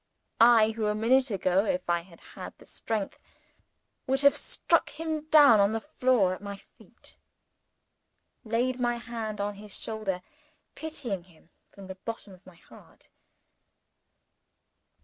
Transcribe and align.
I 0.39 0.71
who 0.71 0.87
a 0.87 0.95
minute 0.95 1.29
ago, 1.29 1.63
if 1.65 1.87
I 1.87 1.99
had 2.01 2.21
had 2.33 2.57
the 2.57 2.65
strength, 2.65 3.19
would 4.07 4.21
have 4.21 4.35
struck 4.35 4.89
him 4.89 5.27
down 5.29 5.59
on 5.59 5.73
the 5.73 5.79
floor 5.79 6.33
at 6.33 6.41
my 6.41 6.57
feet 6.57 7.19
laid 8.43 8.79
my 8.79 8.95
hand 8.97 9.39
on 9.39 9.53
his 9.61 9.75
shoulder, 9.75 10.23
pitying 10.73 11.25
him 11.25 11.51
from 11.67 11.85
the 11.85 11.93
bottom 11.93 12.33
of 12.33 12.43
my 12.47 12.55
heart. 12.55 13.11